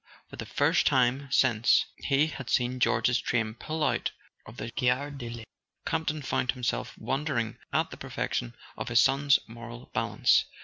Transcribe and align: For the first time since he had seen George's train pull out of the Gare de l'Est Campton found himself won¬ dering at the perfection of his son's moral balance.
For 0.31 0.35
the 0.35 0.47
first 0.47 0.87
time 0.87 1.27
since 1.29 1.85
he 1.97 2.25
had 2.25 2.49
seen 2.49 2.79
George's 2.79 3.19
train 3.21 3.53
pull 3.53 3.83
out 3.83 4.11
of 4.47 4.57
the 4.57 4.71
Gare 4.71 5.11
de 5.11 5.29
l'Est 5.29 5.45
Campton 5.85 6.23
found 6.23 6.53
himself 6.53 6.95
won¬ 6.95 7.23
dering 7.23 7.59
at 7.71 7.91
the 7.91 7.97
perfection 7.97 8.55
of 8.75 8.89
his 8.89 8.99
son's 8.99 9.37
moral 9.47 9.91
balance. 9.93 10.45